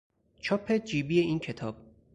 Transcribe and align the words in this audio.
چاپ 0.39 0.71
جیبی 0.71 1.19
این 1.19 1.39
کتاب 1.39 1.75